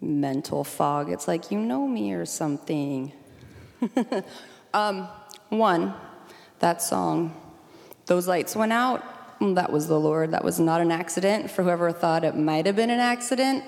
[0.00, 1.10] mental fog.
[1.10, 3.12] It's like, you know me or something.
[4.74, 5.08] um,
[5.48, 5.94] one,
[6.60, 7.34] that song,
[8.06, 9.04] Those Lights Went Out,
[9.40, 10.32] that was the Lord.
[10.32, 13.64] That was not an accident for whoever thought it might have been an accident,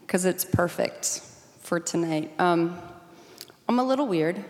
[0.00, 1.20] because it's perfect
[1.60, 2.32] for tonight.
[2.38, 2.78] Um,
[3.68, 4.42] I'm a little weird.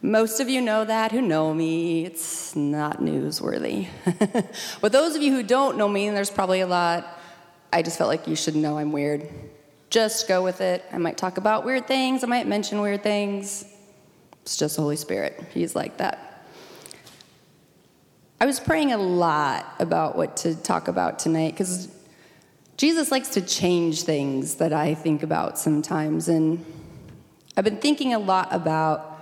[0.00, 2.04] Most of you know that who know me.
[2.04, 3.88] It's not newsworthy.
[4.80, 7.17] but those of you who don't know me, and there's probably a lot,
[7.72, 9.28] I just felt like you should know I'm weird.
[9.90, 10.84] Just go with it.
[10.92, 13.64] I might talk about weird things, I might mention weird things.
[14.42, 15.44] It's just the Holy Spirit.
[15.52, 16.44] He's like that.
[18.40, 21.88] I was praying a lot about what to talk about tonight because
[22.76, 26.28] Jesus likes to change things that I think about sometimes.
[26.28, 26.64] And
[27.56, 29.20] I've been thinking a lot about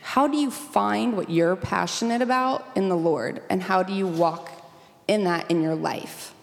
[0.00, 4.08] how do you find what you're passionate about in the Lord and how do you
[4.08, 4.50] walk
[5.08, 6.34] in that in your life?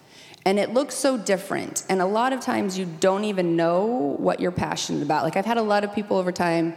[0.46, 1.84] And it looks so different.
[1.90, 5.24] And a lot of times you don't even know what you're passionate about.
[5.24, 6.76] Like I've had a lot of people over time,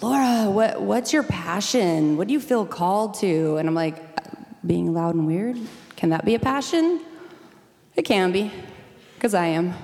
[0.00, 2.16] Laura, what, what's your passion?
[2.16, 3.56] What do you feel called to?
[3.56, 5.56] And I'm like, uh, being loud and weird?
[5.96, 7.00] Can that be a passion?
[7.94, 8.50] It can be,
[9.14, 9.74] because I am.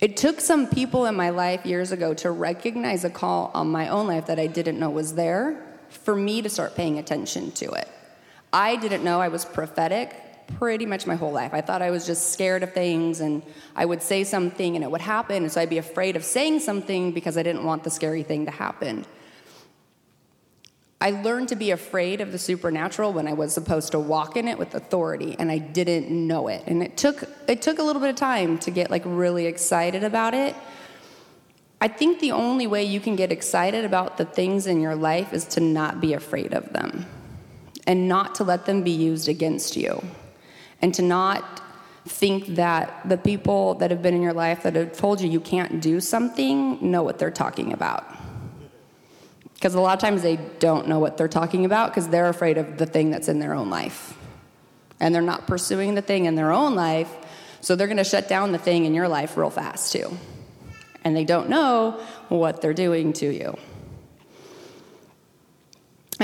[0.00, 3.88] It took some people in my life years ago to recognize a call on my
[3.88, 7.70] own life that I didn't know was there for me to start paying attention to
[7.70, 7.88] it.
[8.54, 10.14] I didn't know I was prophetic
[10.58, 11.52] pretty much my whole life.
[11.52, 13.42] I thought I was just scared of things and
[13.74, 15.42] I would say something and it would happen.
[15.42, 18.44] And so I'd be afraid of saying something because I didn't want the scary thing
[18.44, 19.06] to happen.
[21.00, 24.46] I learned to be afraid of the supernatural when I was supposed to walk in
[24.46, 26.62] it with authority and I didn't know it.
[26.68, 30.04] And it took it took a little bit of time to get like really excited
[30.04, 30.54] about it.
[31.80, 35.32] I think the only way you can get excited about the things in your life
[35.32, 37.04] is to not be afraid of them
[37.86, 40.02] and not to let them be used against you.
[40.80, 41.62] And to not
[42.06, 45.40] think that the people that have been in your life that have told you you
[45.40, 48.04] can't do something know what they're talking about.
[49.54, 52.58] Because a lot of times they don't know what they're talking about because they're afraid
[52.58, 54.16] of the thing that's in their own life.
[55.00, 57.10] And they're not pursuing the thing in their own life,
[57.60, 60.18] so they're going to shut down the thing in your life real fast too.
[61.02, 63.56] And they don't know what they're doing to you.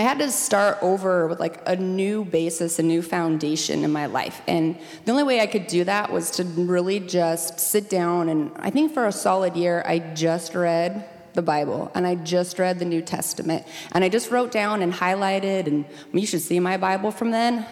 [0.01, 4.07] I had to start over with like a new basis, a new foundation in my
[4.07, 4.41] life.
[4.49, 8.31] And the only way I could do that was to really just sit down.
[8.31, 12.59] And I think for a solid year, I just read the Bible and I just
[12.59, 15.85] read the New Testament and I just wrote down and highlighted and
[16.15, 17.67] you should see my Bible from then.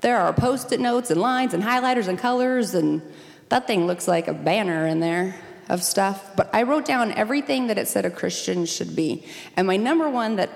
[0.00, 3.00] There are post-it notes and lines and highlighters and colors and
[3.48, 5.36] that thing looks like a banner in there
[5.68, 6.34] of stuff.
[6.34, 9.24] But I wrote down everything that it said a Christian should be.
[9.56, 10.50] And my number one that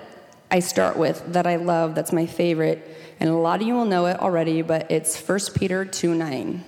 [0.52, 2.86] I start with that I love, that's my favorite,
[3.18, 6.62] and a lot of you will know it already, but it's 1 Peter 2 9.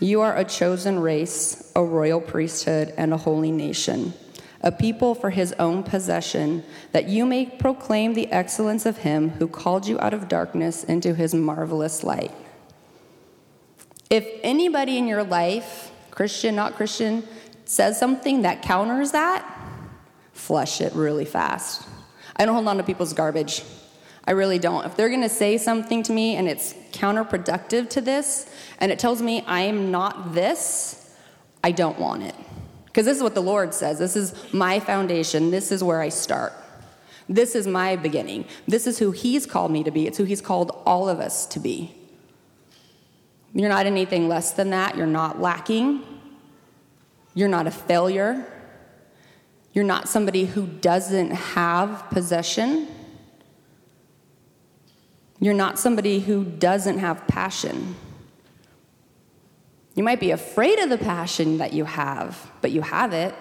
[0.00, 4.14] You are a chosen race, a royal priesthood, and a holy nation,
[4.62, 9.46] a people for his own possession, that you may proclaim the excellence of him who
[9.46, 12.32] called you out of darkness into his marvelous light.
[14.08, 17.22] If anybody in your life, Christian, not Christian,
[17.66, 19.44] says something that counters that,
[20.32, 21.86] flush it really fast.
[22.40, 23.62] I don't hold on to people's garbage.
[24.24, 24.86] I really don't.
[24.86, 28.98] If they're going to say something to me and it's counterproductive to this, and it
[28.98, 31.14] tells me I'm not this,
[31.62, 32.34] I don't want it.
[32.86, 33.98] Because this is what the Lord says.
[33.98, 35.50] This is my foundation.
[35.50, 36.54] This is where I start.
[37.28, 38.46] This is my beginning.
[38.66, 40.06] This is who He's called me to be.
[40.06, 41.94] It's who He's called all of us to be.
[43.52, 44.96] You're not anything less than that.
[44.96, 46.04] You're not lacking.
[47.34, 48.50] You're not a failure.
[49.72, 52.88] You're not somebody who doesn't have possession.
[55.38, 57.94] You're not somebody who doesn't have passion.
[59.94, 63.34] You might be afraid of the passion that you have, but you have it.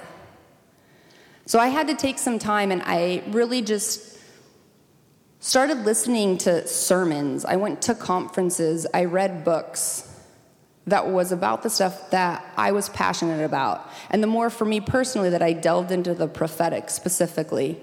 [1.45, 4.19] So I had to take some time and I really just
[5.39, 7.43] started listening to sermons.
[7.43, 10.08] I went to conferences, I read books
[10.89, 13.89] that was about the stuff that I was passionate about.
[14.09, 17.79] And the more for me personally that I delved into the prophetic specifically,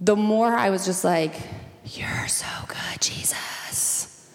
[0.00, 1.34] the more I was just like,
[1.84, 4.30] You're so good, Jesus.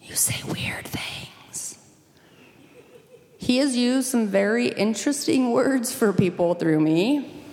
[0.00, 1.78] You say weird things.
[3.38, 7.44] He has used some very interesting words for people through me.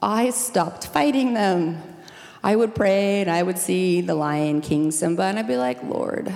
[0.00, 1.82] I stopped fighting them.
[2.44, 5.82] I would pray and I would see the lion, King Simba, and I'd be like,
[5.84, 6.34] Lord,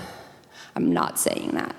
[0.77, 1.75] I'm not saying that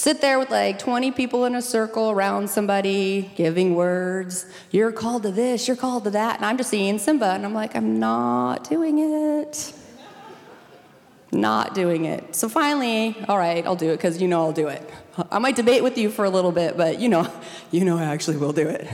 [0.00, 4.46] sit there with like 20 people in a circle around somebody giving words.
[4.70, 6.36] You're called to this, you're called to that.
[6.36, 9.74] And I'm just seeing Simba, and I'm like, I'm not doing it.
[11.32, 12.34] not doing it.
[12.34, 14.88] So finally, all right, I'll do it because you know I'll do it.
[15.30, 17.30] I might debate with you for a little bit, but you know,
[17.70, 18.88] you know I actually will do it.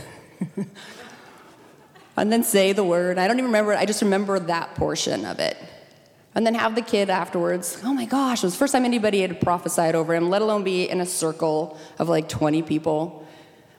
[2.17, 3.17] and then say the word.
[3.17, 3.79] I don't even remember it.
[3.79, 5.57] I just remember that portion of it.
[6.37, 7.81] And then have the kid afterwards.
[7.83, 10.65] Oh my gosh, it was the first time anybody had prophesied over him, let alone
[10.65, 13.27] be in a circle of like 20 people.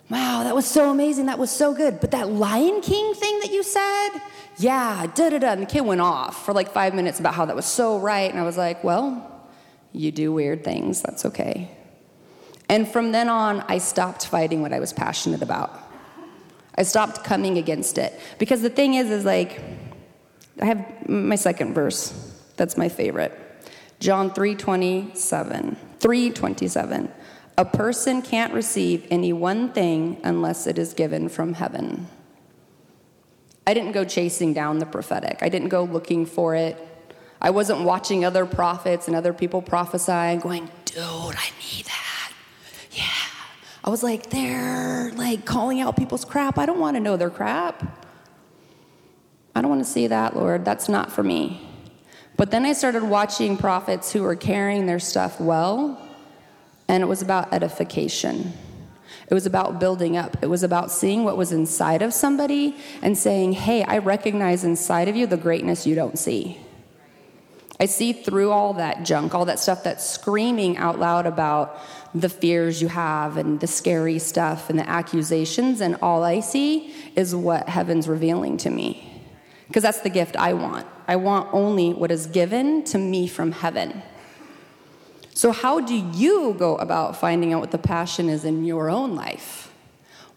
[0.10, 1.28] Wow, that was so amazing.
[1.28, 2.00] That was so good.
[2.00, 4.10] But that Lion King thing that you said,
[4.58, 5.52] yeah, da da da.
[5.52, 8.32] And the kid went off for like five minutes about how that was so right.
[8.32, 9.46] And I was like, well,
[9.94, 11.04] you do weird things.
[11.04, 11.70] That's okay.
[12.70, 15.80] And from then on, I stopped fighting what I was passionate about.
[16.76, 18.20] I stopped coming against it.
[18.40, 19.62] Because the thing is, is like,
[20.60, 22.27] I have my second verse.
[22.58, 23.32] That's my favorite.
[24.00, 25.78] John 3:27.
[26.00, 27.10] 3:27.
[27.58, 32.08] A person can't receive any one thing unless it is given from heaven.
[33.66, 35.40] I didn't go chasing down the prophetic.
[35.42, 36.78] I didn't go looking for it.
[37.42, 42.32] I wasn't watching other prophets and other people prophesy and going, dude, I need that.
[42.92, 43.04] Yeah.
[43.84, 46.58] I was like, they're like calling out people's crap.
[46.58, 47.84] I don't want to know their crap.
[49.56, 50.64] I don't want to see that, Lord.
[50.64, 51.68] That's not for me.
[52.38, 56.00] But then I started watching prophets who were carrying their stuff well,
[56.88, 58.54] and it was about edification.
[59.28, 60.38] It was about building up.
[60.42, 65.08] It was about seeing what was inside of somebody and saying, Hey, I recognize inside
[65.08, 66.60] of you the greatness you don't see.
[67.80, 71.80] I see through all that junk, all that stuff that's screaming out loud about
[72.16, 76.94] the fears you have and the scary stuff and the accusations, and all I see
[77.16, 79.24] is what heaven's revealing to me.
[79.68, 80.88] Because that's the gift I want.
[81.08, 84.04] I want only what is given to me from heaven.
[85.34, 89.16] So, how do you go about finding out what the passion is in your own
[89.16, 89.72] life?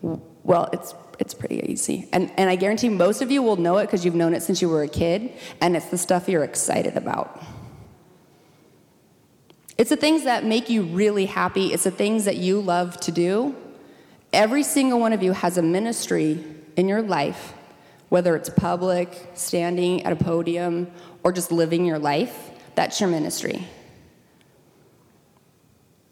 [0.02, 2.08] Well, it's it's pretty easy.
[2.12, 4.62] And, and I guarantee most of you will know it because you've known it since
[4.62, 5.30] you were a kid,
[5.60, 7.42] and it's the stuff you're excited about.
[9.76, 13.12] It's the things that make you really happy, it's the things that you love to
[13.12, 13.54] do.
[14.32, 16.42] Every single one of you has a ministry
[16.76, 17.52] in your life,
[18.10, 20.90] whether it's public, standing at a podium,
[21.24, 22.50] or just living your life.
[22.74, 23.66] That's your ministry.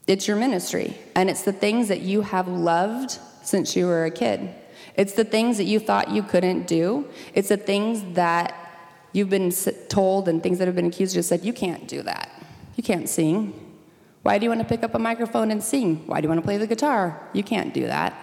[0.07, 4.11] It's your ministry, and it's the things that you have loved since you were a
[4.11, 4.49] kid.
[4.95, 7.07] It's the things that you thought you couldn't do.
[7.35, 8.55] It's the things that
[9.13, 9.53] you've been
[9.89, 12.31] told and things that have been accused of said, you can't do that.
[12.77, 13.53] You can't sing.
[14.23, 16.07] Why do you want to pick up a microphone and sing?
[16.07, 17.29] Why do you want to play the guitar?
[17.33, 18.15] You can't do that.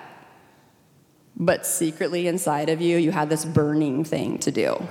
[1.37, 4.87] But secretly inside of you, you have this burning thing to do.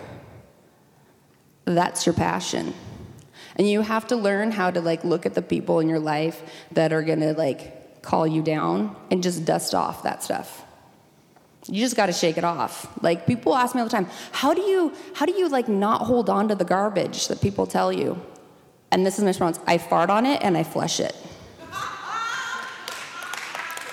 [1.64, 2.74] That's your passion.
[3.56, 6.42] And you have to learn how to like look at the people in your life
[6.72, 10.62] that are to like call you down and just dust off that stuff.
[11.66, 12.86] You just got to shake it off.
[13.02, 16.02] Like people ask me all the time, how do you how do you like not
[16.02, 18.20] hold on to the garbage that people tell you?
[18.90, 21.16] And this is my response, I fart on it and I flush it.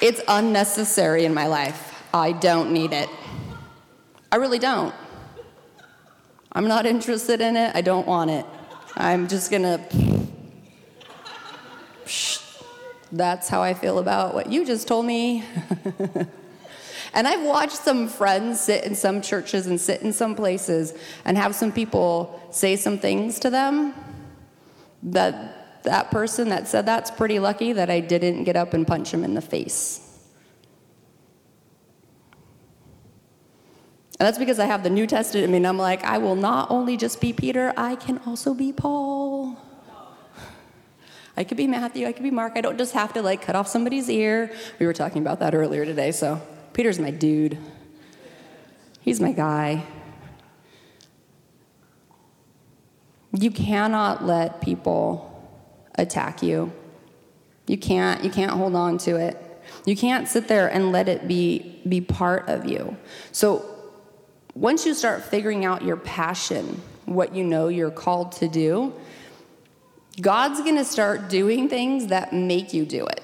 [0.01, 1.90] It's unnecessary in my life.
[2.13, 3.09] I don't need it.
[4.31, 4.93] I really don't.
[6.51, 7.75] I'm not interested in it.
[7.75, 8.45] I don't want it.
[8.95, 9.79] I'm just going to
[13.11, 15.43] That's how I feel about what you just told me.
[17.13, 20.93] And I've watched some friends sit in some churches and sit in some places
[21.25, 23.93] and have some people say some things to them
[25.03, 29.11] that that person that said that's pretty lucky that I didn't get up and punch
[29.13, 30.10] him in the face.
[34.21, 36.69] And that's because I have the New Testament I mean, I'm like, I will not
[36.69, 39.57] only just be Peter, I can also be Paul.
[41.35, 42.53] I could be Matthew, I could be Mark.
[42.55, 44.53] I don't just have to like cut off somebody's ear.
[44.77, 46.39] We were talking about that earlier today, so
[46.71, 47.57] Peter's my dude.
[48.99, 49.85] He's my guy.
[53.31, 55.51] You cannot let people
[55.95, 56.71] attack you.
[57.65, 59.63] You can't you can't hold on to it.
[59.87, 62.95] You can't sit there and let it be be part of you.
[63.31, 63.70] So
[64.53, 68.93] once you start figuring out your passion, what you know you're called to do,
[70.19, 73.21] God's to start doing things that make you do it.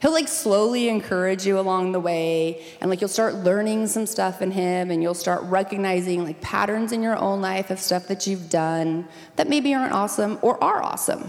[0.00, 4.42] He'll like slowly encourage you along the way, and like you'll start learning some stuff
[4.42, 8.26] in him, and you'll start recognizing like patterns in your own life of stuff that
[8.26, 11.28] you've done that maybe aren't awesome or are awesome.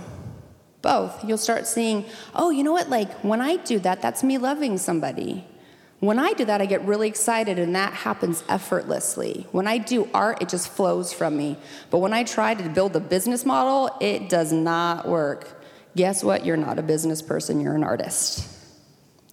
[0.82, 1.24] Both.
[1.24, 2.06] You'll start seeing,
[2.36, 2.90] oh, you know what?
[2.90, 5.46] Like when I do that, that's me loving somebody.
[6.00, 9.48] When I do that, I get really excited, and that happens effortlessly.
[9.52, 11.58] When I do art, it just flows from me.
[11.90, 15.64] But when I try to build a business model, it does not work.
[15.96, 16.46] Guess what?
[16.46, 18.48] You're not a business person, you're an artist.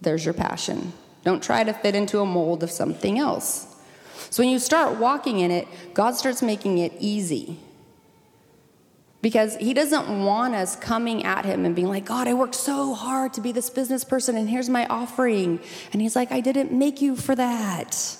[0.01, 0.91] There's your passion.
[1.23, 3.71] Don't try to fit into a mold of something else.
[4.31, 7.59] So when you start walking in it, God starts making it easy.
[9.25, 12.93] Because he doesn't want us coming at him and being like, God, I worked so
[12.93, 15.59] hard to be this business person, and here's my offering.
[15.91, 18.17] And he's like, I didn't make you for that.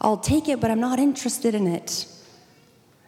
[0.00, 2.06] I'll take it, but I'm not interested in it.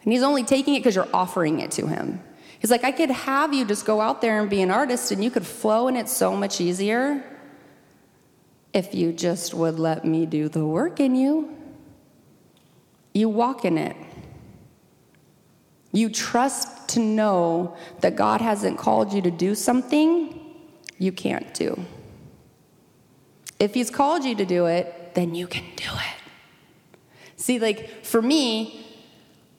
[0.04, 2.20] And he's only taking it because you're offering it to him.
[2.60, 5.24] He's like, I could have you just go out there and be an artist, and
[5.24, 7.24] you could flow in it so much easier
[8.72, 11.52] if you just would let me do the work in you.
[13.12, 13.96] You walk in it.
[15.90, 20.38] You trust to know that God hasn't called you to do something
[20.98, 21.84] you can't do.
[23.58, 26.94] If He's called you to do it, then you can do it.
[27.36, 28.86] See, like for me,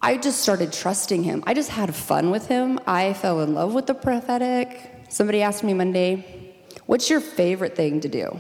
[0.02, 1.44] I just started trusting Him.
[1.46, 2.80] I just had fun with Him.
[2.88, 4.92] I fell in love with the prophetic.
[5.10, 8.40] Somebody asked me Monday, What's your favorite thing to do?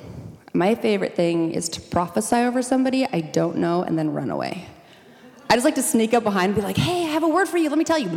[0.53, 4.65] My favorite thing is to prophesy over somebody I don't know and then run away.
[5.51, 7.49] I just like to sneak up behind and be like, hey, I have a word
[7.49, 7.67] for you.
[7.67, 8.07] Let me tell you.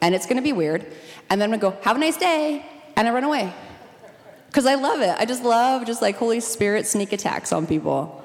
[0.00, 0.86] And it's going to be weird.
[1.28, 2.64] And then I'm going to go, have a nice day.
[2.96, 3.52] And I run away.
[4.46, 5.14] Because I love it.
[5.18, 8.24] I just love just like Holy Spirit sneak attacks on people.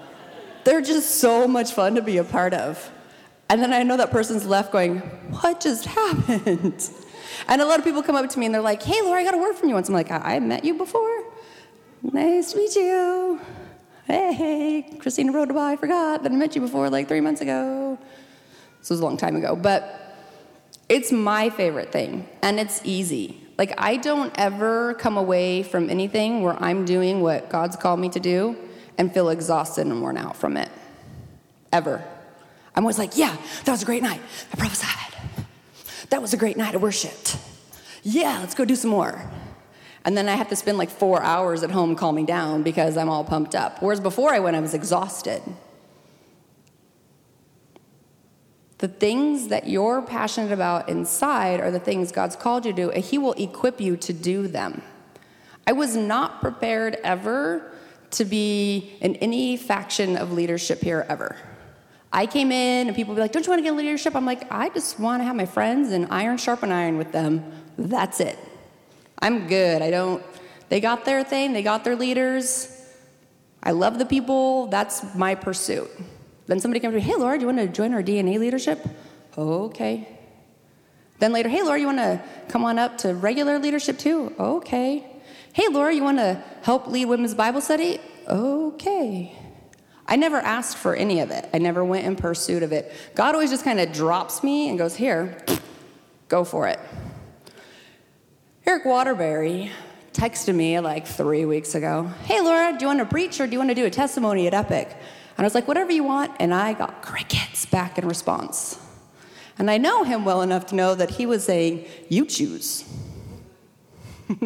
[0.64, 2.90] They're just so much fun to be a part of.
[3.50, 5.00] And then I know that person's left going,
[5.42, 6.90] what just happened?
[7.50, 9.26] And a lot of people come up to me and they're like, hey, Laura, I
[9.26, 9.90] got a word from you once.
[9.90, 11.26] I'm like, I, I met you before.
[12.02, 13.42] Nice to meet you.
[14.06, 18.00] Hey, Christina Rodaba, I forgot that I met you before like three months ago.
[18.82, 20.18] This was a long time ago, but
[20.90, 23.40] it's my favorite thing, and it's easy.
[23.58, 28.10] Like, I don't ever come away from anything where I'm doing what God's called me
[28.10, 28.58] to do
[28.98, 30.70] and feel exhausted and worn out from it.
[31.72, 32.04] Ever.
[32.76, 34.20] I'm always like, yeah, that was a great night.
[34.52, 35.16] I prophesied.
[36.10, 36.74] That was a great night.
[36.74, 37.38] I worshiped.
[38.04, 39.30] Yeah, let's go do some more.
[40.04, 43.10] And then I have to spend like four hours at home calming down because I'm
[43.10, 43.82] all pumped up.
[43.82, 45.44] Whereas before I went, I was exhausted.
[48.82, 52.90] The things that you're passionate about inside are the things God's called you to do,
[52.90, 54.82] and He will equip you to do them.
[55.68, 57.72] I was not prepared ever
[58.12, 61.38] to be in any faction of leadership here ever.
[62.12, 64.16] I came in and people be like, Don't you want to get leadership?
[64.16, 67.52] I'm like, I just want to have my friends and iron sharpen iron with them.
[67.78, 68.38] That's it.
[69.20, 69.84] I'm good.
[69.84, 70.24] I don't,
[70.70, 72.68] they got their thing, they got their leaders.
[73.62, 74.68] I love the people.
[74.68, 75.92] That's my pursuit.
[76.48, 78.86] Then somebody comes to me, hey, Laura, do you want to join our DNA leadership?
[79.38, 80.08] Okay.
[81.20, 84.34] Then later, hey, Laura, you want to come on up to regular leadership too?
[84.40, 85.06] Okay.
[85.54, 88.00] Hey, Laura, you want to help lead women's Bible study?
[88.28, 89.38] Okay.
[90.08, 91.48] I never asked for any of it.
[91.54, 92.92] I never went in pursuit of it.
[93.16, 95.38] God always just kind of drops me and goes, here,
[96.28, 96.80] go for it.
[98.66, 99.72] Eric Waterbury
[100.14, 103.54] texted me like three weeks ago Hey, Laura, do you want to preach or do
[103.54, 104.96] you want to do a testimony at Epic?
[105.38, 106.32] And I was like, Whatever you want.
[106.40, 108.80] And I got crickets back in response.
[109.58, 112.84] And I know him well enough to know that he was saying, You choose.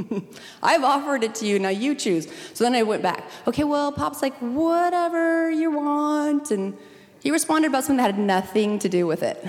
[0.64, 2.28] I've offered it to you, now you choose.
[2.54, 3.24] So then I went back.
[3.48, 6.52] Okay, well, Pop's like, Whatever you want.
[6.52, 6.78] And
[7.22, 9.44] he responded about something that had nothing to do with it.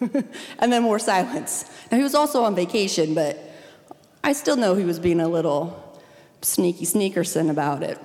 [0.58, 1.64] and then more silence.
[1.90, 3.38] Now, he was also on vacation, but
[4.24, 6.00] I still know he was being a little
[6.42, 7.98] sneaky sneakerson about it.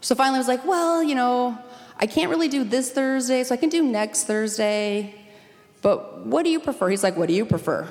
[0.00, 1.58] So finally, I was like, well, you know,
[1.98, 5.14] I can't really do this Thursday, so I can do next Thursday.
[5.82, 6.88] But what do you prefer?
[6.88, 7.86] He's like, what do you prefer?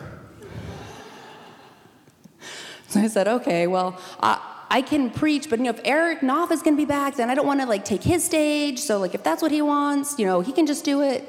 [2.88, 4.40] so I said, okay, well, I,
[4.72, 7.30] I can preach, but you know, if Eric Knopf is going to be back, then
[7.30, 8.80] I don't want to like take his stage.
[8.80, 11.28] So like, if that's what he wants, you know, he can just do it.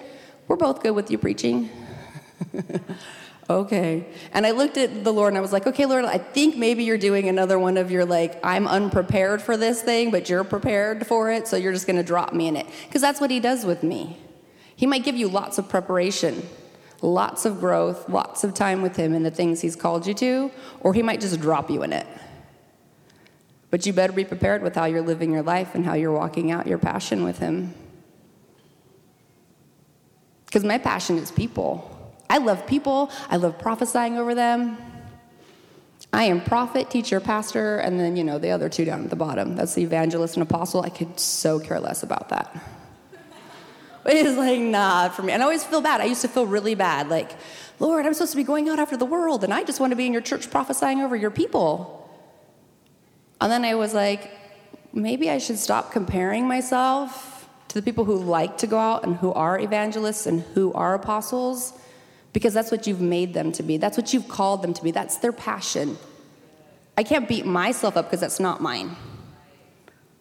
[0.49, 1.71] We're both good with you preaching.
[3.50, 4.07] okay.
[4.33, 6.85] And I looked at the Lord and I was like, okay, Lord, I think maybe
[6.85, 11.07] you're doing another one of your, like, I'm unprepared for this thing, but you're prepared
[11.07, 12.66] for it, so you're just to drop me in it.
[12.87, 14.19] Because that's what He does with me.
[14.76, 16.42] He might give you lots of preparation,
[17.02, 20.50] lots of growth, lots of time with Him in the things He's called you to,
[20.80, 22.07] or He might just drop you in it.
[23.71, 26.50] But you better be prepared with how you're living your life and how you're walking
[26.50, 27.75] out your passion with Him.
[30.47, 31.89] Because my passion is people.
[32.31, 34.79] I love people, I love prophesying over them.
[36.13, 39.17] I am prophet, teacher, pastor, and then, you know, the other two down at the
[39.17, 39.57] bottom.
[39.57, 40.83] That's the evangelist and apostle.
[40.83, 42.57] I could so care less about that.
[44.05, 45.33] But it's like, nah, for me.
[45.33, 46.01] And I always feel bad.
[46.01, 47.09] I used to feel really bad.
[47.09, 47.33] Like,
[47.81, 49.97] Lord, I'm supposed to be going out after the world, and I just want to
[49.97, 52.09] be in your church prophesying over your people.
[53.41, 54.31] And then I was like,
[54.93, 59.17] maybe I should stop comparing myself to the people who like to go out and
[59.17, 61.73] who are evangelists and who are apostles
[62.33, 63.77] because that's what you've made them to be.
[63.77, 64.91] That's what you've called them to be.
[64.91, 65.99] That's their passion.
[66.97, 68.97] I can't beat myself up because that's not mine.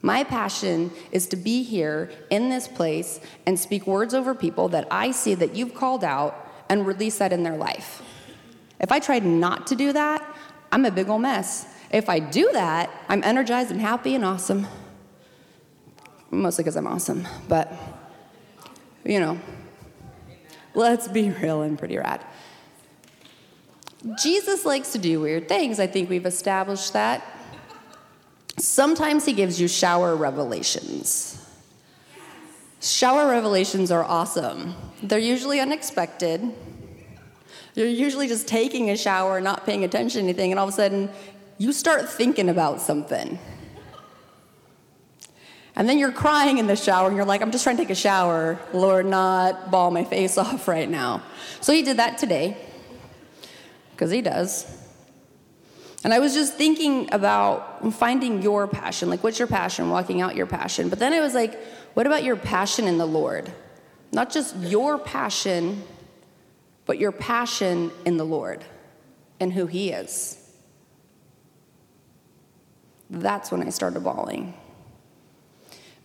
[0.01, 4.88] My passion is to be here in this place and speak words over people that
[4.89, 8.01] I see that you've called out and release that in their life.
[8.80, 10.24] If I try not to do that,
[10.72, 11.68] I'm a big old mess.
[11.92, 14.68] If I do that, I'm energized and happy and awesome.
[16.32, 17.74] Mostly because I'm awesome, but
[19.04, 19.39] you know,
[20.79, 22.21] let's be real and pretty rad.
[24.21, 25.79] Jesus likes to do weird things.
[25.79, 27.21] I think we've established that.
[28.57, 31.36] Sometimes he gives you shower revelations.
[32.81, 34.74] Shower revelations are awesome.
[35.03, 36.41] They're usually unexpected.
[37.75, 40.77] You're usually just taking a shower, not paying attention to anything, and all of a
[40.77, 41.09] sudden
[41.57, 43.38] you start thinking about something.
[45.79, 47.89] And then you're crying in the shower, and you're like, I'm just trying to take
[47.89, 48.59] a shower.
[48.74, 51.24] Lord, not ball my face off right now.
[51.62, 52.57] So he did that today
[53.91, 54.67] because he does.
[56.03, 59.09] And I was just thinking about finding your passion.
[59.09, 59.89] Like, what's your passion?
[59.89, 60.89] Walking out your passion.
[60.89, 61.57] But then I was like,
[61.93, 63.50] what about your passion in the Lord?
[64.12, 65.81] Not just your passion,
[66.86, 68.65] but your passion in the Lord
[69.39, 70.36] and who He is.
[73.09, 74.59] That's when I started bawling.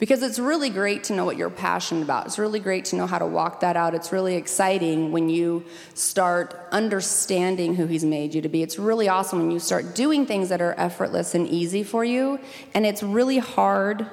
[0.04, 2.26] Because it's really great to know what you're passionate about.
[2.26, 3.94] It's really great to know how to walk that out.
[3.94, 8.62] It's really exciting when you start understanding who He's made you to be.
[8.62, 12.38] It's really awesome when you start doing things that are effortless and easy for you.
[12.74, 14.06] And it's really hard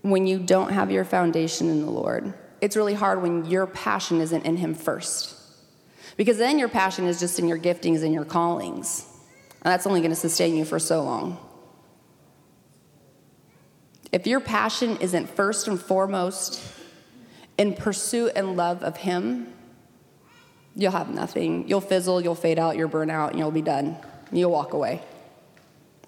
[0.00, 2.32] when you don't have your foundation in the Lord.
[2.62, 5.36] It's really hard when your passion isn't in Him first.
[6.16, 9.06] Because then your passion is just in your giftings and your callings.
[9.62, 11.36] And that's only going to sustain you for so long.
[14.12, 16.62] If your passion isn't first and foremost
[17.56, 19.52] in pursuit and love of Him,
[20.76, 21.66] you'll have nothing.
[21.66, 23.96] You'll fizzle, you'll fade out, you'll burn out, and you'll be done.
[24.30, 25.02] You'll walk away.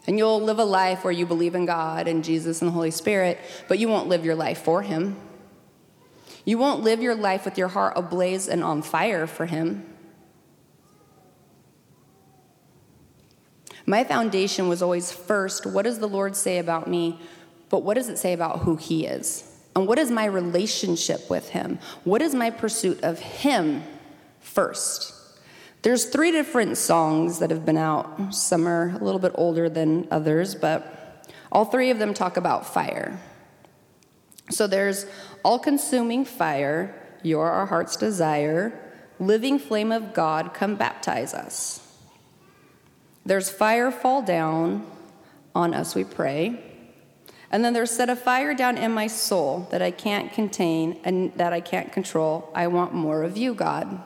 [0.06, 2.90] And you'll live a life where you believe in God and Jesus and the Holy
[2.90, 5.16] Spirit, but you won't live your life for Him.
[6.44, 9.86] You won't live your life with your heart ablaze and on fire for Him.
[13.86, 17.18] My foundation was always first what does the Lord say about me?
[17.70, 19.50] But what does it say about who He is?
[19.76, 21.78] And what is my relationship with Him?
[22.04, 23.82] What is my pursuit of Him
[24.40, 25.12] first?
[25.82, 28.34] There's three different songs that have been out.
[28.34, 32.72] Some are a little bit older than others, but all three of them talk about
[32.72, 33.20] fire.
[34.50, 35.06] So there's
[35.44, 38.80] All Consuming Fire, You're Our Heart's Desire,
[39.18, 41.80] Living Flame of God, Come Baptize Us.
[43.26, 44.86] There's Fire Fall Down,
[45.54, 46.73] On Us We Pray.
[47.54, 51.32] And then there's set a fire down in my soul that I can't contain and
[51.36, 52.50] that I can't control.
[52.52, 54.02] I want more of you, God.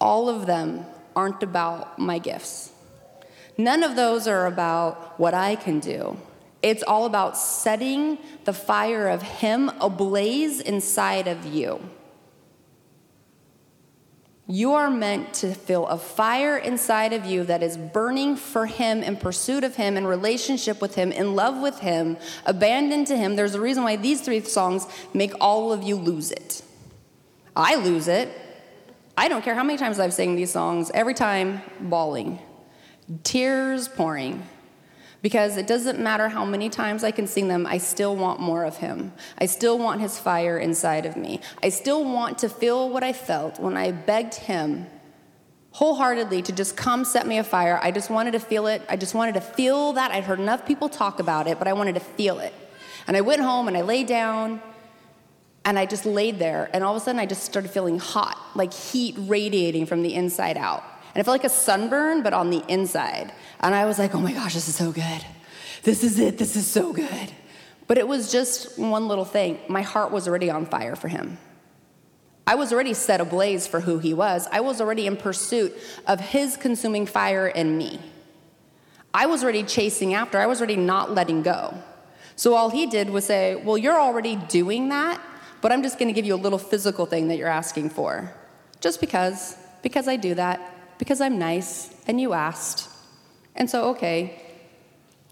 [0.00, 2.72] All of them aren't about my gifts.
[3.56, 6.16] None of those are about what I can do.
[6.62, 11.78] It's all about setting the fire of Him ablaze inside of you.
[14.46, 19.02] You are meant to feel a fire inside of you that is burning for Him,
[19.02, 23.36] in pursuit of Him, in relationship with Him, in love with Him, abandoned to Him.
[23.36, 26.62] There's a reason why these three songs make all of you lose it.
[27.56, 28.28] I lose it.
[29.16, 32.38] I don't care how many times I've sang these songs, every time bawling,
[33.22, 34.42] tears pouring.
[35.24, 38.62] Because it doesn't matter how many times I can sing them, I still want more
[38.62, 39.10] of Him.
[39.38, 41.40] I still want His fire inside of me.
[41.62, 44.86] I still want to feel what I felt when I begged Him
[45.70, 47.80] wholeheartedly to just come set me afire.
[47.82, 48.82] I just wanted to feel it.
[48.86, 50.10] I just wanted to feel that.
[50.10, 52.52] I'd heard enough people talk about it, but I wanted to feel it.
[53.06, 54.60] And I went home and I laid down
[55.64, 56.68] and I just laid there.
[56.74, 60.14] And all of a sudden, I just started feeling hot, like heat radiating from the
[60.14, 60.84] inside out.
[61.14, 63.32] And it felt like a sunburn, but on the inside.
[63.60, 65.24] And I was like, oh my gosh, this is so good.
[65.84, 66.38] This is it.
[66.38, 67.32] This is so good.
[67.86, 69.60] But it was just one little thing.
[69.68, 71.38] My heart was already on fire for him.
[72.46, 74.48] I was already set ablaze for who he was.
[74.50, 75.74] I was already in pursuit
[76.06, 78.00] of his consuming fire in me.
[79.14, 81.74] I was already chasing after, I was already not letting go.
[82.36, 85.20] So all he did was say, Well, you're already doing that,
[85.60, 88.34] but I'm just gonna give you a little physical thing that you're asking for.
[88.80, 92.88] Just because, because I do that because I'm nice and you asked.
[93.54, 94.40] And so, okay.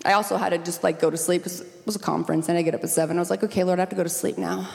[0.04, 2.58] I also had to just like go to sleep because it was a conference and
[2.58, 3.16] I get up at seven.
[3.16, 4.68] I was like, okay, Lord, I have to go to sleep now.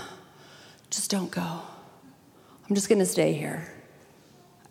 [0.90, 1.62] Just don't go.
[2.70, 3.68] I'm just going to stay here.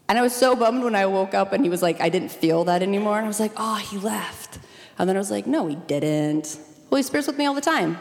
[0.09, 2.31] And I was so bummed when I woke up and he was like, I didn't
[2.31, 3.17] feel that anymore.
[3.17, 4.59] And I was like, oh, he left.
[4.99, 6.59] And then I was like, no, he didn't.
[6.91, 7.99] Holy Spirit's with me all the time.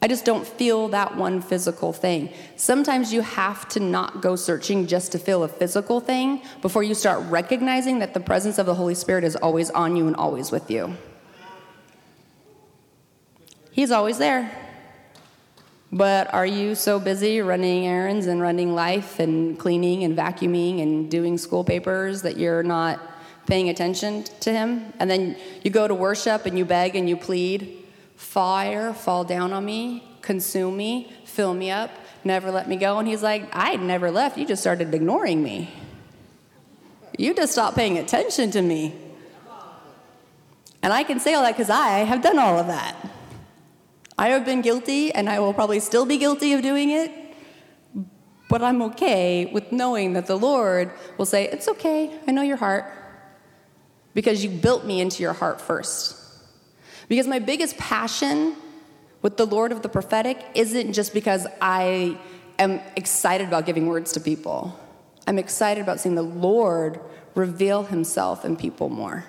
[0.00, 2.32] I just don't feel that one physical thing.
[2.56, 6.94] Sometimes you have to not go searching just to feel a physical thing before you
[6.94, 10.52] start recognizing that the presence of the Holy Spirit is always on you and always
[10.52, 10.96] with you.
[13.72, 14.50] He's always there.
[15.90, 21.10] But are you so busy running errands and running life and cleaning and vacuuming and
[21.10, 23.00] doing school papers that you're not
[23.46, 24.92] paying attention to Him?
[25.00, 27.77] And then you go to worship and you beg and you plead,
[28.18, 31.88] Fire, fall down on me, consume me, fill me up,
[32.24, 32.98] never let me go.
[32.98, 34.36] And He's like, I never left.
[34.36, 35.72] You just started ignoring me.
[37.16, 38.92] You just stopped paying attention to me.
[40.82, 42.96] And I can say all that because I have done all of that.
[44.18, 47.12] I have been guilty, and I will probably still be guilty of doing it.
[48.48, 52.56] But I'm okay with knowing that the Lord will say, It's okay, I know your
[52.56, 52.92] heart,
[54.12, 56.17] because you built me into your heart first.
[57.08, 58.54] Because my biggest passion
[59.22, 62.18] with the Lord of the prophetic isn't just because I
[62.58, 64.78] am excited about giving words to people,
[65.26, 67.00] I'm excited about seeing the Lord
[67.34, 69.24] reveal himself in people more.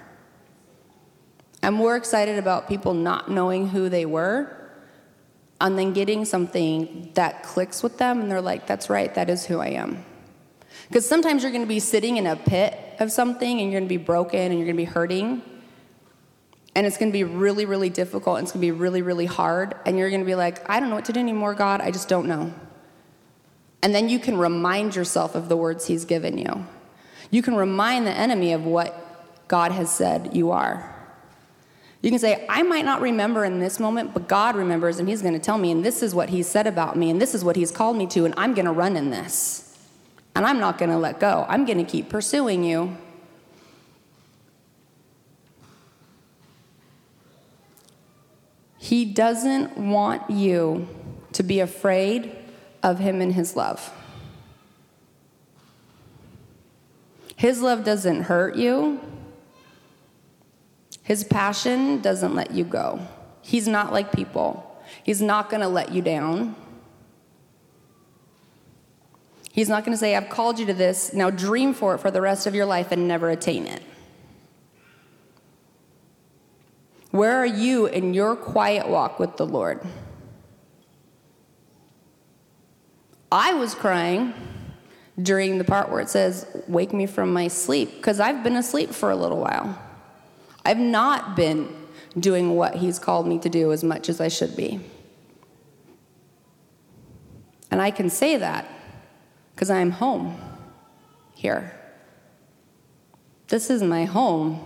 [1.61, 4.55] I'm more excited about people not knowing who they were
[5.59, 9.45] and then getting something that clicks with them and they're like, that's right, that is
[9.45, 10.05] who I am.
[10.87, 13.89] Because sometimes you're going to be sitting in a pit of something and you're going
[13.89, 15.41] to be broken and you're going to be hurting.
[16.75, 19.25] And it's going to be really, really difficult and it's going to be really, really
[19.25, 19.75] hard.
[19.85, 21.81] And you're going to be like, I don't know what to do anymore, God.
[21.81, 22.53] I just don't know.
[23.81, 26.65] And then you can remind yourself of the words He's given you.
[27.31, 30.95] You can remind the enemy of what God has said you are.
[32.01, 35.21] You can say, I might not remember in this moment, but God remembers, and He's
[35.21, 37.43] going to tell me, and this is what He said about me, and this is
[37.43, 39.77] what He's called me to, and I'm going to run in this.
[40.35, 41.45] And I'm not going to let go.
[41.49, 42.97] I'm going to keep pursuing you.
[48.79, 50.87] He doesn't want you
[51.33, 52.35] to be afraid
[52.81, 53.91] of Him and His love.
[57.35, 59.01] His love doesn't hurt you.
[61.03, 63.05] His passion doesn't let you go.
[63.41, 64.65] He's not like people.
[65.03, 66.55] He's not going to let you down.
[69.51, 72.11] He's not going to say, I've called you to this, now dream for it for
[72.11, 73.81] the rest of your life and never attain it.
[77.11, 79.81] Where are you in your quiet walk with the Lord?
[83.31, 84.33] I was crying
[85.21, 88.91] during the part where it says, Wake me from my sleep, because I've been asleep
[88.91, 89.79] for a little while.
[90.63, 91.75] I've not been
[92.17, 94.79] doing what He's called me to do as much as I should be.
[97.71, 98.67] And I can say that
[99.53, 100.39] because I'm home
[101.33, 101.75] here.
[103.47, 104.59] This is my home.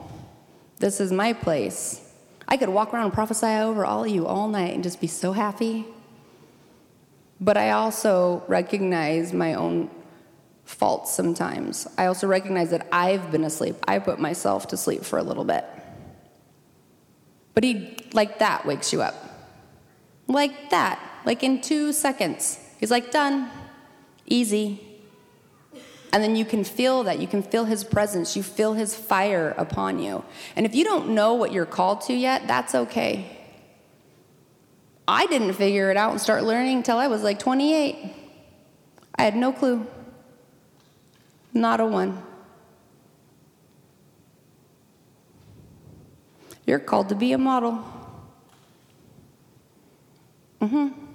[0.78, 2.03] This is my place.
[2.48, 5.08] I could walk around and prophesy over all of you all night and just be
[5.08, 5.86] so happy.
[7.40, 9.90] But I also recognize my own
[10.66, 11.88] faults sometimes.
[11.98, 13.76] I also recognize that I've been asleep.
[13.88, 15.66] I put myself to sleep for a little bit.
[17.54, 19.16] But he, like that, wakes you up.
[20.28, 22.60] Like that, like in two seconds.
[22.80, 23.50] He's like, done,
[24.26, 24.93] easy.
[26.14, 27.18] And then you can feel that.
[27.18, 28.36] You can feel his presence.
[28.36, 30.24] You feel his fire upon you.
[30.56, 33.36] And if you don't know what you're called to yet, that's okay.
[35.08, 38.14] I didn't figure it out and start learning until I was like 28.
[39.16, 39.88] I had no clue.
[41.52, 42.22] Not a one.
[46.68, 47.84] You're called to be a model.
[50.62, 51.13] Mm-hmm.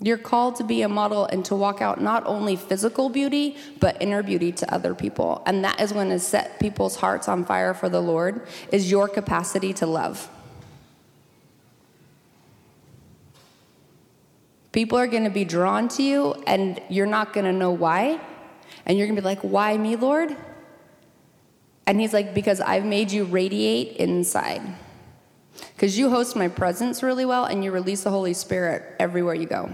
[0.00, 4.00] You're called to be a model and to walk out not only physical beauty, but
[4.00, 5.42] inner beauty to other people.
[5.46, 9.08] And that is when it set people's hearts on fire for the Lord, is your
[9.08, 10.28] capacity to love.
[14.72, 18.20] People are going to be drawn to you, and you're not going to know why.
[18.84, 20.36] And you're going to be like, Why me, Lord?
[21.86, 24.60] And he's like, Because I've made you radiate inside.
[25.76, 29.44] Because you host my presence really well and you release the Holy Spirit everywhere you
[29.44, 29.70] go.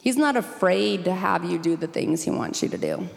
[0.00, 3.08] He's not afraid to have you do the things he wants you to do.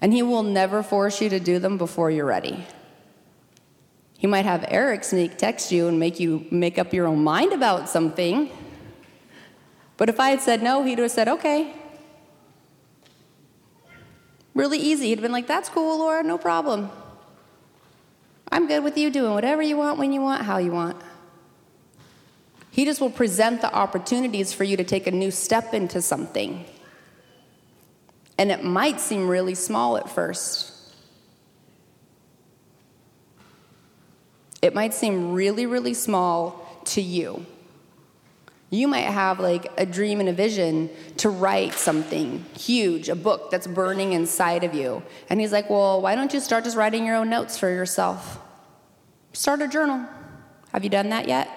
[0.00, 2.66] And he will never force you to do them before you're ready.
[4.18, 7.52] He might have Eric sneak text you and make you make up your own mind
[7.52, 8.50] about something.
[9.96, 11.72] But if I had said no, he'd have said, okay,
[14.58, 15.06] really easy.
[15.06, 16.90] He'd been like, That's cool, Laura, no problem.
[18.50, 20.96] I'm good with you doing whatever you want, when you want, how you want.
[22.70, 26.64] He just will present the opportunities for you to take a new step into something.
[28.36, 30.72] And it might seem really small at first.
[34.62, 37.46] It might seem really, really small to you.
[38.70, 43.50] You might have like a dream and a vision to write something huge, a book
[43.50, 45.02] that's burning inside of you.
[45.30, 48.38] And he's like, Well, why don't you start just writing your own notes for yourself?
[49.32, 50.06] Start a journal.
[50.72, 51.48] Have you done that yet?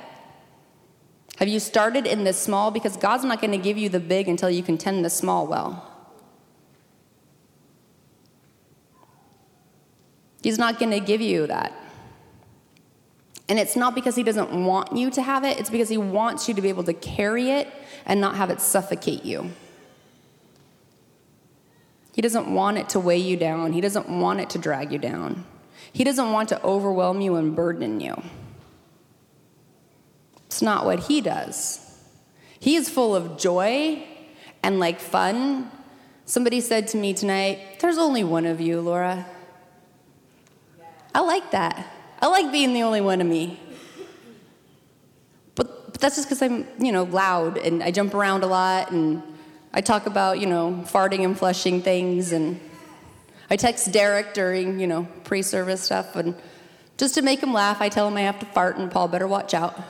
[1.37, 2.71] Have you started in the small?
[2.71, 5.47] Because God's not going to give you the big until you can tend the small
[5.47, 5.87] well.
[10.43, 11.73] He's not going to give you that.
[13.51, 16.47] And it's not because He doesn't want you to have it, it's because He wants
[16.47, 17.67] you to be able to carry it
[18.05, 19.51] and not have it suffocate you.
[22.13, 24.99] He doesn't want it to weigh you down, He doesn't want it to drag you
[24.99, 25.43] down.
[25.91, 28.23] He doesn't want to overwhelm you and burden you.
[30.45, 31.99] It's not what He does.
[32.57, 34.01] He is full of joy
[34.63, 35.69] and like fun.
[36.23, 39.25] Somebody said to me tonight, There's only one of you, Laura.
[41.13, 42.00] I like that.
[42.21, 43.59] I like being the only one of me.
[45.55, 48.91] But, but that's just because I'm, you know, loud and I jump around a lot
[48.91, 49.23] and
[49.73, 52.59] I talk about, you know, farting and flushing things and
[53.49, 56.35] I text Derek during, you know, pre-service stuff and
[56.97, 59.27] just to make him laugh, I tell him I have to fart and Paul better
[59.27, 59.81] watch out.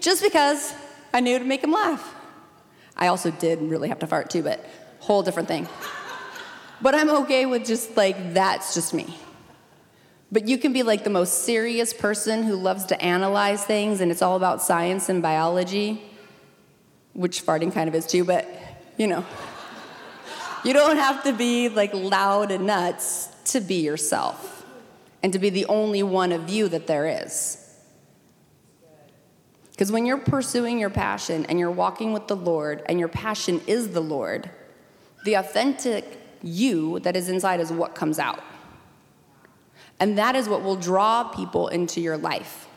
[0.00, 0.74] Just because
[1.12, 2.14] I knew to make him laugh.
[2.96, 4.64] I also did really have to fart too, but
[4.98, 5.68] whole different thing.
[6.80, 9.16] But I'm okay with just like that's just me.
[10.30, 14.10] But you can be like the most serious person who loves to analyze things and
[14.10, 16.02] it's all about science and biology,
[17.14, 18.46] which farting kind of is too, but
[18.98, 19.24] you know.
[20.64, 24.66] you don't have to be like loud and nuts to be yourself
[25.22, 27.64] and to be the only one of you that there is.
[29.70, 33.60] Because when you're pursuing your passion and you're walking with the Lord and your passion
[33.66, 34.50] is the Lord,
[35.24, 38.42] the authentic you that is inside is what comes out.
[40.00, 42.68] And that is what will draw people into your life.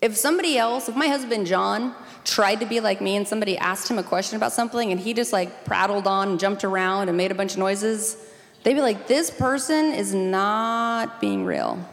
[0.00, 1.94] If somebody else, if my husband John
[2.24, 5.12] tried to be like me and somebody asked him a question about something and he
[5.12, 8.16] just like prattled on and jumped around and made a bunch of noises,
[8.62, 11.84] they'd be like, this person is not being real.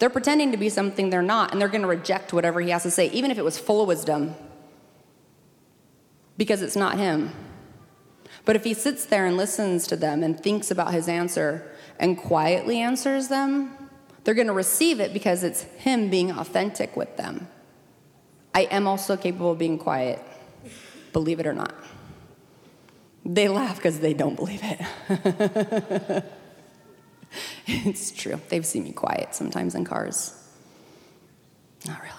[0.00, 2.82] They're pretending to be something they're not, and they're going to reject whatever he has
[2.82, 4.34] to say, even if it was full of wisdom,
[6.36, 7.30] because it's not him.
[8.44, 11.70] But if he sits there and listens to them and thinks about his answer,
[12.02, 13.70] and quietly answers them,
[14.24, 17.48] they're going to receive it because it's Him being authentic with them.
[18.54, 20.20] I am also capable of being quiet,
[21.12, 21.74] believe it or not.
[23.24, 26.24] They laugh because they don't believe it.
[27.66, 28.40] it's true.
[28.48, 30.34] They've seen me quiet sometimes in cars.
[31.86, 32.12] Not really.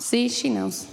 [0.00, 0.88] See, she knows.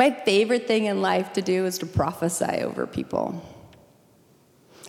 [0.00, 3.44] My favorite thing in life to do is to prophesy over people.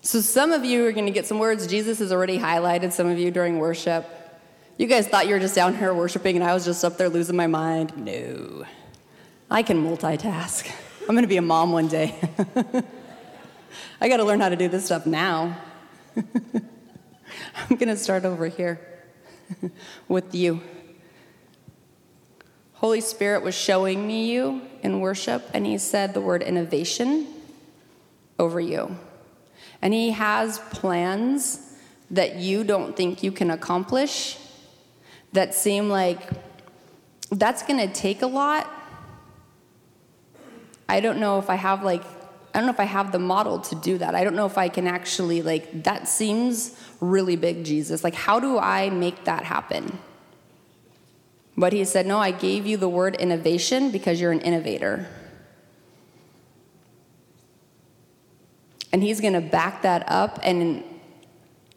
[0.01, 1.67] So, some of you are going to get some words.
[1.67, 4.07] Jesus has already highlighted some of you during worship.
[4.77, 7.09] You guys thought you were just down here worshiping and I was just up there
[7.09, 7.97] losing my mind.
[7.97, 8.63] No.
[9.49, 10.71] I can multitask.
[11.01, 12.15] I'm going to be a mom one day.
[13.99, 15.57] I got to learn how to do this stuff now.
[16.15, 18.79] I'm going to start over here
[20.07, 20.61] with you.
[22.81, 27.27] Holy Spirit was showing me you in worship, and He said the word innovation
[28.39, 28.97] over you.
[29.83, 31.75] And He has plans
[32.09, 34.35] that you don't think you can accomplish
[35.31, 36.21] that seem like
[37.29, 38.67] that's going to take a lot.
[40.89, 42.03] I don't know if I have like
[42.53, 44.15] I don't know if I have the model to do that.
[44.15, 48.03] I don't know if I can actually like that seems really big Jesus.
[48.03, 49.99] Like how do I make that happen?
[51.57, 55.07] But he said, No, I gave you the word innovation because you're an innovator.
[58.93, 60.83] And he's going to back that up, and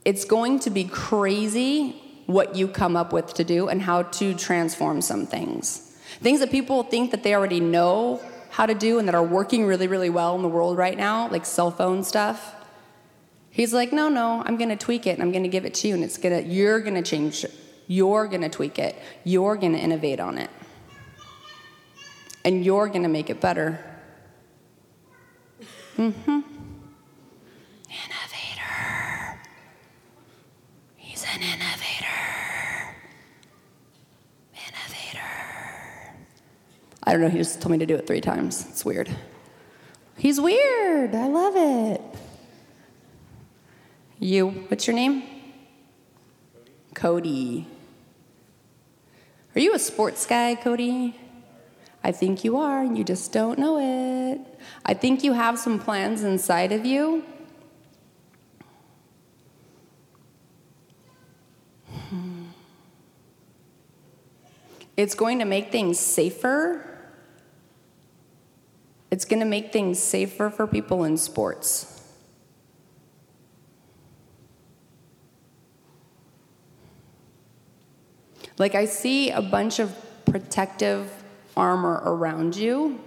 [0.04, 4.34] it's going to be crazy what you come up with to do and how to
[4.34, 5.96] transform some things.
[6.20, 9.66] Things that people think that they already know how to do and that are working
[9.66, 12.54] really, really well in the world right now, like cell phone stuff.
[13.50, 15.74] He's like, no, no, I'm going to tweak it and I'm going to give it
[15.74, 17.44] to you, and it's to, you're going to change
[17.86, 20.50] you're going to tweak it, you're going to innovate on it,
[22.44, 23.78] and you're going to make it better.
[25.96, 26.40] Mm-hmm.
[27.88, 29.38] Innovator.
[30.96, 32.06] He's an innovator.
[34.54, 35.20] Innovator.
[37.04, 38.66] I don't know, he just told me to do it three times.
[38.68, 39.08] It's weird.
[40.16, 41.14] He's weird.
[41.14, 42.00] I love it.
[44.18, 45.22] You, what's your name?
[46.94, 47.66] Cody.
[49.54, 51.18] Are you a sports guy, Cody?
[52.02, 54.40] I think you are, and you just don't know it.
[54.84, 57.24] I think you have some plans inside of you.
[62.08, 62.44] Hmm.
[64.96, 66.94] It's going to make things safer
[69.14, 71.93] It's going to make things safer for people in sports.
[78.58, 79.94] Like, I see a bunch of
[80.26, 81.10] protective
[81.56, 83.00] armor around you.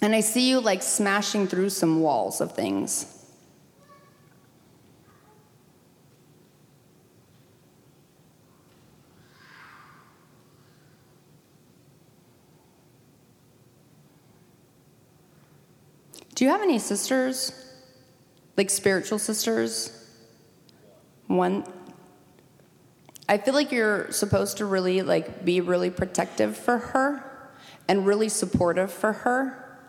[0.00, 3.14] And I see you like smashing through some walls of things.
[16.34, 17.52] Do you have any sisters?
[18.56, 20.06] Like spiritual sisters?
[21.26, 21.64] One
[23.28, 27.50] I feel like you're supposed to really like be really protective for her
[27.86, 29.80] and really supportive for her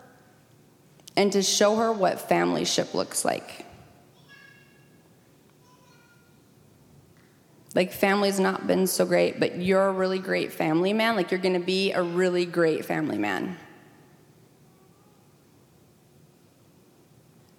[1.16, 3.66] and to show her what familyship looks like.
[7.74, 11.16] Like family's not been so great, but you're a really great family man.
[11.16, 13.56] Like you're going to be a really great family man.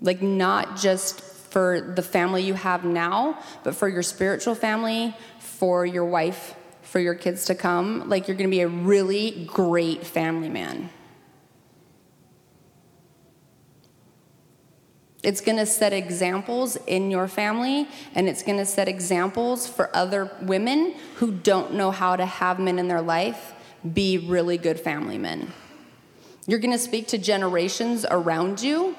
[0.02, 5.16] Like not just for the family you have now, but for your spiritual family,
[5.62, 8.10] for your wife, for your kids to come.
[8.10, 10.90] Like, you're going to be a really great family man.
[15.22, 19.96] It's going to set examples in your family, and it's going to set examples for
[19.96, 23.54] other women who don't know how to have men in their life
[23.94, 25.54] be really good family men.
[26.48, 28.96] You're going to speak to generations around you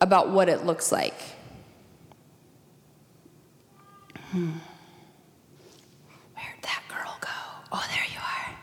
[0.00, 1.20] about what it looks like.
[4.30, 4.52] Hmm.
[7.74, 8.54] Oh, there you are.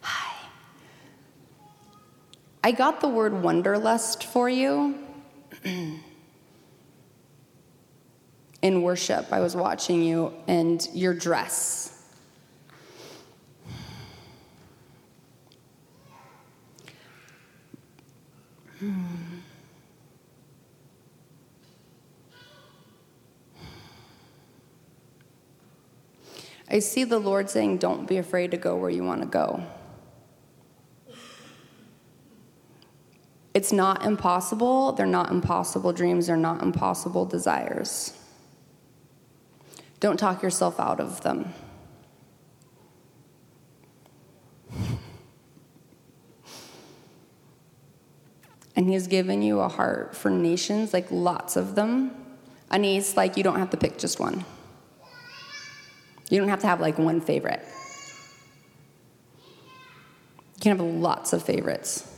[0.00, 0.48] Hi.
[2.64, 4.98] I got the word wanderlust for you.
[8.62, 12.02] In worship, I was watching you and your dress.
[26.70, 29.62] I see the Lord saying, Don't be afraid to go where you want to go.
[33.54, 34.92] It's not impossible.
[34.92, 36.26] They're not impossible dreams.
[36.26, 38.12] They're not impossible desires.
[40.00, 41.54] Don't talk yourself out of them.
[48.76, 52.10] And He's given you a heart for nations, like lots of them.
[52.72, 54.44] And He's like, you don't have to pick just one.
[56.28, 57.62] You don't have to have like one favorite.
[60.56, 62.13] You can have lots of favorites.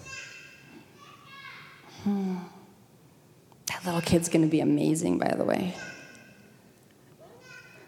[2.07, 2.37] Hmm.
[3.67, 5.75] That little kid's gonna be amazing, by the way.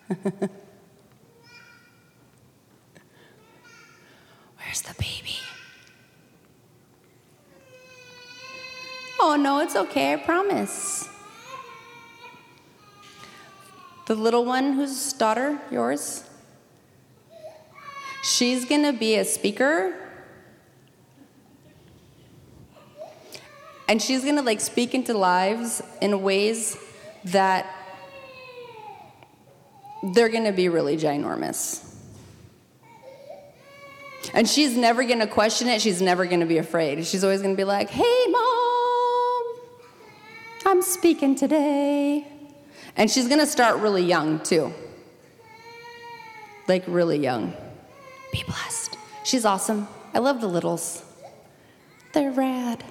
[4.58, 5.36] Where's the baby?
[9.20, 11.08] Oh, no, it's okay, I promise.
[14.06, 16.24] The little one whose daughter, yours,
[18.24, 20.07] she's going to be a speaker.
[23.88, 26.76] And she's to like speak into lives in ways
[27.24, 27.66] that
[30.02, 31.84] they're to be really ginormous.
[34.34, 35.80] And she's never to question it.
[35.80, 37.04] She's never to be afraid.
[37.06, 39.44] She's always to be like, hey, mom,
[40.66, 42.26] I'm speaking today.
[42.96, 44.72] And she's to start really young, too.
[46.66, 47.54] Like, really young.
[48.32, 48.98] Be blessed.
[49.24, 49.88] She's awesome.
[50.12, 51.02] I love the littles,
[52.12, 52.84] they're rad.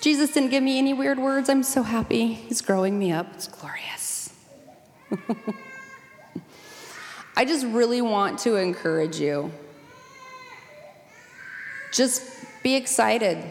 [0.00, 1.50] Jesus didn't give me any weird words.
[1.50, 2.32] I'm so happy.
[2.32, 3.26] He's growing me up.
[3.34, 4.32] It's glorious.
[7.36, 9.52] I just really want to encourage you.
[11.92, 12.22] Just
[12.62, 13.44] be excited.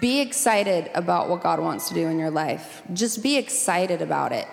[0.00, 2.82] Be excited about what God wants to do in your life.
[2.92, 4.46] Just be excited about it.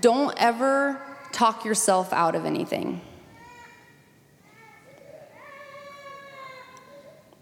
[0.00, 1.00] Don't ever
[1.32, 3.00] talk yourself out of anything.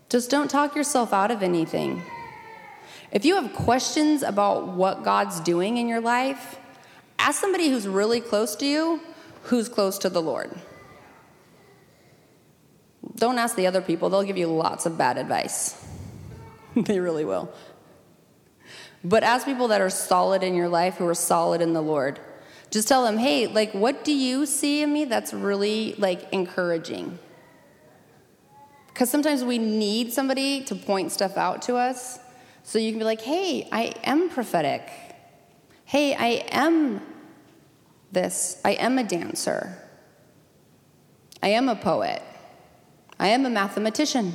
[0.08, 2.02] Just don't talk yourself out of anything.
[3.12, 6.58] If you have questions about what God's doing in your life,
[7.18, 9.00] ask somebody who's really close to you
[9.44, 10.50] who's close to the Lord.
[13.16, 15.82] Don't ask the other people, they'll give you lots of bad advice.
[16.76, 17.52] they really will.
[19.02, 22.20] But ask people that are solid in your life, who are solid in the Lord.
[22.70, 27.18] Just tell them, hey, like, what do you see in me that's really like encouraging?
[28.88, 32.20] Because sometimes we need somebody to point stuff out to us.
[32.62, 34.88] So you can be like, hey, I am prophetic.
[35.84, 37.00] Hey, I am
[38.12, 38.60] this.
[38.64, 39.76] I am a dancer.
[41.42, 42.22] I am a poet.
[43.18, 44.34] I am a mathematician.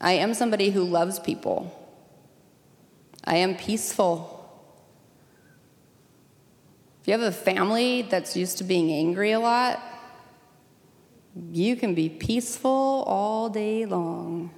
[0.00, 1.78] I am somebody who loves people.
[3.24, 4.38] I am peaceful.
[7.00, 9.80] If you have a family that's used to being angry a lot,
[11.50, 14.50] you can be peaceful all day long.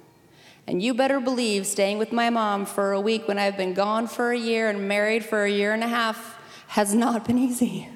[0.67, 4.07] And you better believe staying with my mom for a week when I've been gone
[4.07, 7.87] for a year and married for a year and a half has not been easy.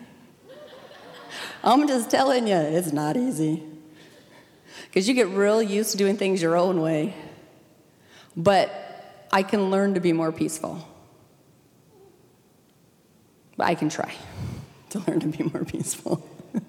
[1.63, 3.63] I'm just telling you, it's not easy.
[4.86, 7.15] Because you get real used to doing things your own way.
[8.38, 10.88] But I can learn to be more peaceful.
[13.57, 14.13] But I can try
[14.91, 16.28] to learn to be more peaceful.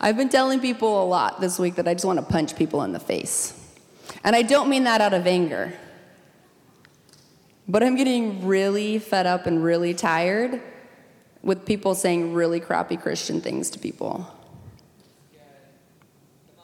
[0.00, 2.82] I've been telling people a lot this week that I just want to punch people
[2.82, 3.58] in the face.
[4.22, 5.72] And I don't mean that out of anger.
[7.66, 10.60] But I'm getting really fed up and really tired
[11.42, 14.26] with people saying really crappy Christian things to people.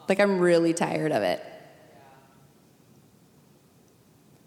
[0.09, 1.45] Like I'm really tired of it.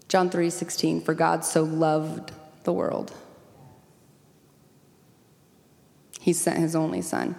[0.07, 2.31] John 3:16 for God so loved
[2.65, 3.11] the world.
[6.19, 7.35] He sent his only son.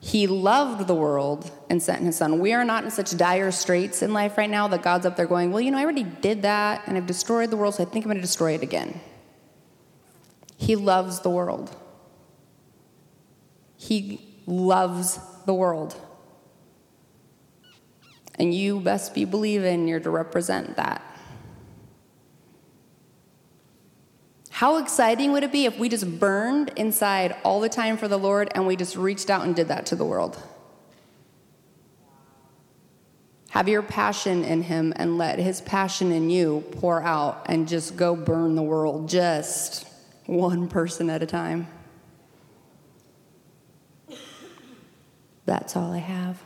[0.00, 2.38] He loved the world and sent his son.
[2.38, 5.26] We are not in such dire straits in life right now that God's up there
[5.26, 7.86] going, Well, you know, I already did that and I've destroyed the world, so I
[7.86, 9.00] think I'm going to destroy it again.
[10.56, 11.74] He loves the world.
[13.76, 16.00] He loves the world.
[18.38, 21.02] And you best be believing you're to represent that.
[24.56, 28.18] How exciting would it be if we just burned inside all the time for the
[28.18, 30.42] Lord and we just reached out and did that to the world?
[33.50, 37.96] Have your passion in Him and let His passion in you pour out and just
[37.96, 39.86] go burn the world, just
[40.24, 41.66] one person at a time.
[45.44, 46.42] That's all I have.